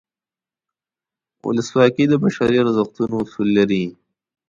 [1.47, 3.83] ولسواکي د بشري ارزښتونو اصول لري.